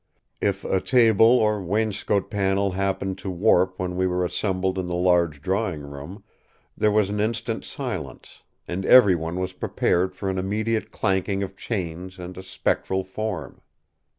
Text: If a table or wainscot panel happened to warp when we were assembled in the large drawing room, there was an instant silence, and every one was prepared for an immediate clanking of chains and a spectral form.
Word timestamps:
If 0.41 0.63
a 0.65 0.81
table 0.81 1.27
or 1.27 1.61
wainscot 1.61 2.31
panel 2.31 2.71
happened 2.71 3.19
to 3.19 3.29
warp 3.29 3.77
when 3.77 3.95
we 3.95 4.07
were 4.07 4.25
assembled 4.25 4.79
in 4.79 4.87
the 4.87 4.95
large 4.95 5.43
drawing 5.43 5.81
room, 5.81 6.23
there 6.75 6.89
was 6.89 7.11
an 7.11 7.19
instant 7.19 7.63
silence, 7.63 8.41
and 8.67 8.83
every 8.83 9.13
one 9.15 9.39
was 9.39 9.53
prepared 9.53 10.15
for 10.15 10.27
an 10.27 10.39
immediate 10.39 10.89
clanking 10.89 11.43
of 11.43 11.55
chains 11.55 12.17
and 12.17 12.35
a 12.35 12.41
spectral 12.41 13.03
form. 13.03 13.61